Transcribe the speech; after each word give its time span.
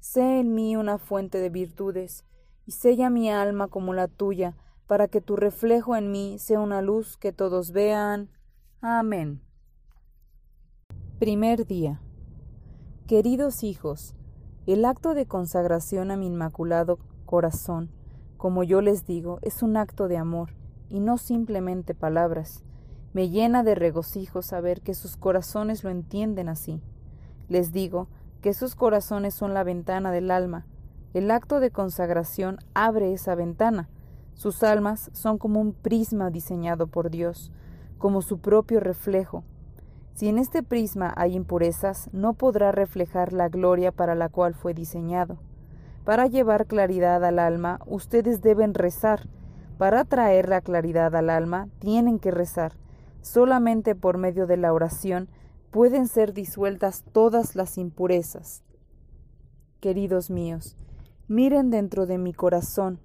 Sé 0.00 0.40
en 0.40 0.54
mí 0.54 0.76
una 0.76 0.98
fuente 0.98 1.38
de 1.38 1.50
virtudes, 1.50 2.24
y 2.66 2.72
sella 2.72 3.10
mi 3.10 3.30
alma 3.30 3.68
como 3.68 3.94
la 3.94 4.08
tuya, 4.08 4.56
para 4.86 5.08
que 5.08 5.20
tu 5.20 5.36
reflejo 5.36 5.96
en 5.96 6.10
mí 6.10 6.38
sea 6.38 6.60
una 6.60 6.82
luz 6.82 7.16
que 7.16 7.32
todos 7.32 7.72
vean. 7.72 8.30
Amén. 8.80 9.42
Primer 11.18 11.66
día. 11.66 12.00
Queridos 13.06 13.64
hijos, 13.64 14.14
el 14.66 14.84
acto 14.84 15.14
de 15.14 15.26
consagración 15.26 16.10
a 16.10 16.16
mi 16.16 16.26
inmaculado 16.26 16.98
corazón, 17.26 17.90
como 18.36 18.62
yo 18.62 18.80
les 18.80 19.04
digo, 19.04 19.38
es 19.42 19.62
un 19.62 19.76
acto 19.76 20.06
de 20.06 20.16
amor 20.16 20.50
y 20.88 21.00
no 21.00 21.18
simplemente 21.18 21.94
palabras. 21.94 22.62
Me 23.12 23.30
llena 23.30 23.64
de 23.64 23.74
regocijo 23.74 24.42
saber 24.42 24.80
que 24.80 24.94
sus 24.94 25.16
corazones 25.16 25.82
lo 25.82 25.90
entienden 25.90 26.48
así. 26.48 26.80
Les 27.48 27.72
digo 27.72 28.08
que 28.40 28.54
sus 28.54 28.74
corazones 28.74 29.34
son 29.34 29.54
la 29.54 29.64
ventana 29.64 30.10
del 30.10 30.30
alma. 30.30 30.66
El 31.14 31.30
acto 31.30 31.60
de 31.60 31.70
consagración 31.70 32.58
abre 32.74 33.12
esa 33.12 33.34
ventana. 33.34 33.88
Sus 34.34 34.62
almas 34.62 35.10
son 35.12 35.38
como 35.38 35.60
un 35.60 35.72
prisma 35.72 36.30
diseñado 36.30 36.86
por 36.86 37.10
Dios, 37.10 37.52
como 37.98 38.22
su 38.22 38.38
propio 38.38 38.80
reflejo, 38.80 39.44
si 40.18 40.26
en 40.26 40.38
este 40.38 40.64
prisma 40.64 41.14
hay 41.16 41.36
impurezas, 41.36 42.10
no 42.12 42.32
podrá 42.32 42.72
reflejar 42.72 43.32
la 43.32 43.48
gloria 43.48 43.92
para 43.92 44.16
la 44.16 44.28
cual 44.28 44.52
fue 44.52 44.74
diseñado. 44.74 45.38
Para 46.04 46.26
llevar 46.26 46.66
claridad 46.66 47.24
al 47.24 47.38
alma, 47.38 47.78
ustedes 47.86 48.42
deben 48.42 48.74
rezar. 48.74 49.28
Para 49.78 50.02
traer 50.04 50.48
la 50.48 50.60
claridad 50.60 51.14
al 51.14 51.30
alma, 51.30 51.68
tienen 51.78 52.18
que 52.18 52.32
rezar. 52.32 52.72
Solamente 53.20 53.94
por 53.94 54.18
medio 54.18 54.48
de 54.48 54.56
la 54.56 54.72
oración 54.72 55.28
pueden 55.70 56.08
ser 56.08 56.32
disueltas 56.32 57.04
todas 57.12 57.54
las 57.56 57.78
impurezas. 57.78 58.62
Queridos 59.80 60.30
míos, 60.30 60.76
miren 61.28 61.70
dentro 61.70 62.06
de 62.06 62.18
mi 62.18 62.32
corazón, 62.32 63.00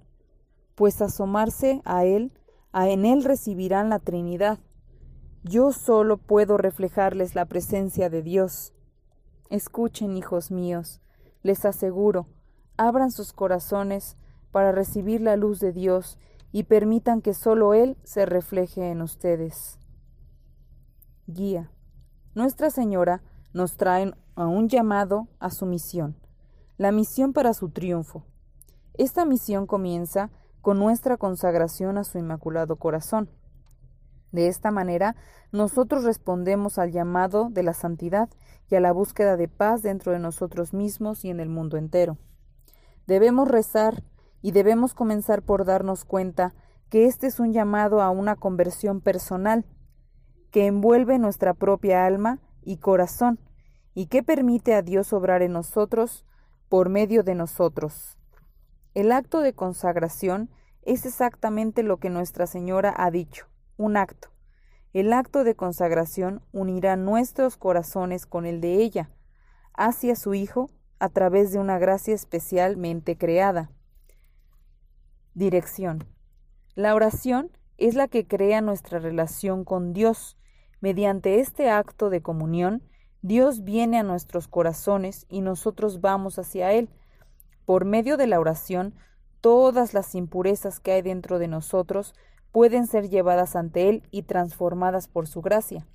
pues 0.74 1.00
asomarse 1.02 1.80
a 1.84 2.04
él, 2.04 2.32
a 2.72 2.88
en 2.88 3.04
él 3.04 3.24
recibirán 3.24 3.88
la 3.90 3.98
Trinidad 3.98 4.58
yo 5.44 5.72
solo 5.72 6.16
puedo 6.16 6.56
reflejarles 6.56 7.34
la 7.34 7.44
presencia 7.44 8.08
de 8.08 8.22
Dios. 8.22 8.72
Escuchen, 9.50 10.16
hijos 10.16 10.50
míos, 10.50 11.02
les 11.42 11.66
aseguro, 11.66 12.26
abran 12.78 13.10
sus 13.10 13.34
corazones 13.34 14.16
para 14.52 14.72
recibir 14.72 15.20
la 15.20 15.36
luz 15.36 15.60
de 15.60 15.72
Dios 15.72 16.18
y 16.50 16.62
permitan 16.62 17.20
que 17.20 17.34
solo 17.34 17.74
Él 17.74 17.98
se 18.04 18.24
refleje 18.24 18.90
en 18.90 19.02
ustedes. 19.02 19.78
Guía. 21.26 21.70
Nuestra 22.34 22.70
Señora 22.70 23.22
nos 23.52 23.76
trae 23.76 24.12
a 24.34 24.46
un 24.48 24.68
llamado 24.68 25.28
a 25.38 25.50
su 25.50 25.66
misión, 25.66 26.16
la 26.76 26.90
misión 26.90 27.32
para 27.32 27.54
su 27.54 27.70
triunfo. 27.70 28.24
Esta 28.94 29.24
misión 29.24 29.68
comienza 29.68 30.30
con 30.60 30.80
nuestra 30.80 31.16
consagración 31.16 31.96
a 31.96 32.02
su 32.02 32.18
Inmaculado 32.18 32.74
Corazón. 32.74 33.30
De 34.32 34.48
esta 34.48 34.72
manera, 34.72 35.14
nosotros 35.52 36.02
respondemos 36.02 36.78
al 36.78 36.90
llamado 36.90 37.50
de 37.50 37.62
la 37.62 37.72
santidad 37.72 38.28
y 38.68 38.74
a 38.74 38.80
la 38.80 38.90
búsqueda 38.90 39.36
de 39.36 39.46
paz 39.46 39.82
dentro 39.82 40.10
de 40.10 40.18
nosotros 40.18 40.74
mismos 40.74 41.24
y 41.24 41.30
en 41.30 41.38
el 41.38 41.48
mundo 41.48 41.76
entero. 41.76 42.18
Debemos 43.06 43.46
rezar 43.46 44.02
y 44.42 44.50
debemos 44.50 44.92
comenzar 44.92 45.42
por 45.42 45.64
darnos 45.64 46.04
cuenta 46.04 46.52
que 46.88 47.06
este 47.06 47.28
es 47.28 47.38
un 47.38 47.52
llamado 47.52 48.02
a 48.02 48.10
una 48.10 48.34
conversión 48.34 49.00
personal, 49.00 49.64
que 50.54 50.66
envuelve 50.66 51.18
nuestra 51.18 51.52
propia 51.52 52.06
alma 52.06 52.38
y 52.62 52.76
corazón, 52.76 53.40
y 53.92 54.06
que 54.06 54.22
permite 54.22 54.74
a 54.74 54.82
Dios 54.82 55.12
obrar 55.12 55.42
en 55.42 55.50
nosotros 55.50 56.24
por 56.68 56.90
medio 56.90 57.24
de 57.24 57.34
nosotros. 57.34 58.16
El 58.94 59.10
acto 59.10 59.40
de 59.40 59.52
consagración 59.52 60.50
es 60.82 61.06
exactamente 61.06 61.82
lo 61.82 61.96
que 61.96 62.08
Nuestra 62.08 62.46
Señora 62.46 62.94
ha 62.96 63.10
dicho 63.10 63.48
un 63.78 63.96
acto. 63.96 64.28
El 64.92 65.12
acto 65.12 65.42
de 65.42 65.56
consagración 65.56 66.40
unirá 66.52 66.94
nuestros 66.94 67.56
corazones 67.56 68.24
con 68.24 68.46
el 68.46 68.60
de 68.60 68.76
ella, 68.76 69.10
hacia 69.76 70.14
su 70.14 70.34
Hijo, 70.34 70.70
a 71.00 71.08
través 71.08 71.50
de 71.50 71.58
una 71.58 71.80
gracia 71.80 72.14
especialmente 72.14 73.18
creada. 73.18 73.72
Dirección. 75.34 76.04
La 76.76 76.94
oración 76.94 77.50
es 77.76 77.96
la 77.96 78.06
que 78.06 78.24
crea 78.28 78.60
nuestra 78.60 79.00
relación 79.00 79.64
con 79.64 79.92
Dios. 79.92 80.36
Mediante 80.84 81.40
este 81.40 81.70
acto 81.70 82.10
de 82.10 82.20
comunión, 82.20 82.82
Dios 83.22 83.64
viene 83.64 83.98
a 83.98 84.02
nuestros 84.02 84.48
corazones 84.48 85.24
y 85.30 85.40
nosotros 85.40 86.02
vamos 86.02 86.38
hacia 86.38 86.72
Él. 86.72 86.90
Por 87.64 87.86
medio 87.86 88.18
de 88.18 88.26
la 88.26 88.38
oración, 88.38 88.94
todas 89.40 89.94
las 89.94 90.14
impurezas 90.14 90.80
que 90.80 90.92
hay 90.92 91.00
dentro 91.00 91.38
de 91.38 91.48
nosotros 91.48 92.12
pueden 92.52 92.86
ser 92.86 93.08
llevadas 93.08 93.56
ante 93.56 93.88
Él 93.88 94.02
y 94.10 94.24
transformadas 94.24 95.08
por 95.08 95.26
su 95.26 95.40
gracia. 95.40 95.86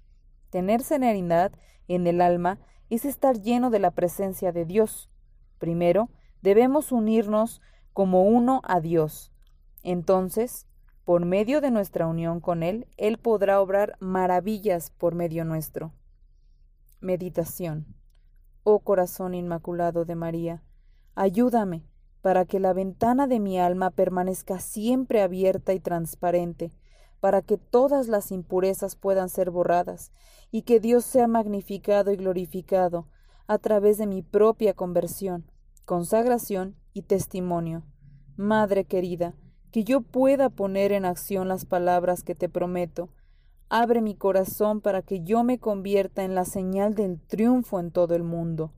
Tener 0.49 0.81
serenidad 0.81 1.51
en 1.87 2.07
el 2.07 2.19
alma 2.19 2.57
es 2.89 3.05
estar 3.05 3.39
lleno 3.39 3.69
de 3.69 3.77
la 3.77 3.91
presencia 3.91 4.51
de 4.51 4.65
Dios. 4.65 5.11
Primero, 5.59 6.09
debemos 6.41 6.91
unirnos 6.91 7.61
como 7.93 8.23
uno 8.23 8.63
a 8.63 8.79
Dios. 8.79 9.31
Entonces, 9.83 10.65
por 11.09 11.25
medio 11.25 11.59
de 11.59 11.71
nuestra 11.71 12.05
unión 12.05 12.39
con 12.39 12.61
Él, 12.61 12.85
Él 12.95 13.17
podrá 13.17 13.61
obrar 13.61 13.97
maravillas 13.99 14.91
por 14.91 15.15
medio 15.15 15.43
nuestro. 15.43 15.91
Meditación. 16.99 17.95
Oh 18.61 18.81
corazón 18.81 19.33
inmaculado 19.33 20.05
de 20.05 20.13
María, 20.13 20.61
ayúdame 21.15 21.83
para 22.21 22.45
que 22.45 22.59
la 22.59 22.73
ventana 22.73 23.25
de 23.25 23.39
mi 23.39 23.59
alma 23.59 23.89
permanezca 23.89 24.59
siempre 24.59 25.23
abierta 25.23 25.73
y 25.73 25.79
transparente, 25.79 26.71
para 27.19 27.41
que 27.41 27.57
todas 27.57 28.07
las 28.07 28.31
impurezas 28.31 28.95
puedan 28.95 29.29
ser 29.29 29.49
borradas, 29.49 30.11
y 30.51 30.61
que 30.61 30.79
Dios 30.79 31.05
sea 31.05 31.27
magnificado 31.27 32.11
y 32.11 32.17
glorificado 32.17 33.07
a 33.47 33.57
través 33.57 33.97
de 33.97 34.05
mi 34.05 34.21
propia 34.21 34.75
conversión, 34.75 35.49
consagración 35.85 36.75
y 36.93 37.01
testimonio. 37.01 37.81
Madre 38.37 38.85
querida, 38.85 39.33
que 39.71 39.83
yo 39.83 40.01
pueda 40.01 40.49
poner 40.49 40.91
en 40.91 41.05
acción 41.05 41.47
las 41.47 41.65
palabras 41.65 42.23
que 42.23 42.35
te 42.35 42.49
prometo. 42.49 43.09
Abre 43.69 44.01
mi 44.01 44.15
corazón 44.15 44.81
para 44.81 45.01
que 45.01 45.21
yo 45.21 45.43
me 45.43 45.59
convierta 45.59 46.23
en 46.23 46.35
la 46.35 46.45
señal 46.45 46.95
del 46.95 47.19
triunfo 47.19 47.79
en 47.79 47.91
todo 47.91 48.15
el 48.15 48.23
mundo 48.23 48.71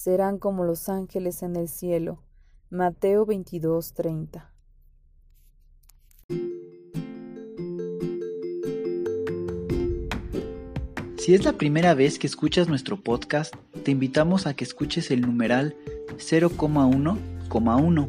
serán 0.00 0.38
como 0.38 0.64
los 0.64 0.88
ángeles 0.88 1.42
en 1.42 1.56
el 1.56 1.68
cielo. 1.68 2.22
Mateo 2.70 3.26
22, 3.26 3.92
30. 3.92 4.50
Si 11.18 11.34
es 11.34 11.44
la 11.44 11.52
primera 11.52 11.92
vez 11.92 12.18
que 12.18 12.26
escuchas 12.26 12.66
nuestro 12.66 12.96
podcast, 12.96 13.54
te 13.84 13.90
invitamos 13.90 14.46
a 14.46 14.54
que 14.54 14.64
escuches 14.64 15.10
el 15.10 15.20
numeral 15.20 15.76
0,1 16.16 17.40
2,1, 17.50 18.08